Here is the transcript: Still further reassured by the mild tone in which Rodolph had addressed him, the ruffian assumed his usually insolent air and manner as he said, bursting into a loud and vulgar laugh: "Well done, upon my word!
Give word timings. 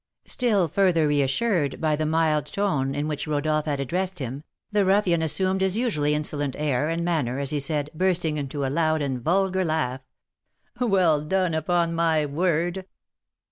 Still 0.25 0.67
further 0.67 1.07
reassured 1.07 1.79
by 1.79 1.95
the 1.95 2.07
mild 2.07 2.47
tone 2.47 2.95
in 2.95 3.07
which 3.07 3.27
Rodolph 3.27 3.65
had 3.65 3.79
addressed 3.79 4.17
him, 4.17 4.43
the 4.71 4.83
ruffian 4.83 5.21
assumed 5.21 5.61
his 5.61 5.77
usually 5.77 6.15
insolent 6.15 6.55
air 6.57 6.89
and 6.89 7.05
manner 7.05 7.37
as 7.37 7.51
he 7.51 7.59
said, 7.59 7.91
bursting 7.93 8.37
into 8.37 8.65
a 8.65 8.73
loud 8.73 9.03
and 9.03 9.21
vulgar 9.21 9.63
laugh: 9.63 10.01
"Well 10.79 11.21
done, 11.21 11.53
upon 11.53 11.93
my 11.93 12.25
word! 12.25 12.87